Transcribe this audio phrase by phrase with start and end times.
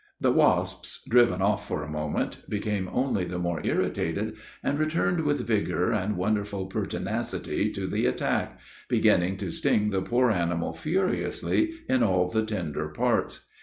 [0.19, 5.45] The wasps, driven off for a moment, became only the more irritated, and returned with
[5.45, 8.57] vigor and wonderful pertinacity to the attack,
[8.89, 13.45] beginning to sting the poor animal furiously in all the tender parts.